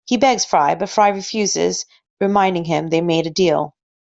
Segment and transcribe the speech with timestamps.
[0.07, 1.85] He begs Fry, but Fry refuses
[2.19, 3.75] reminding him they made a deal.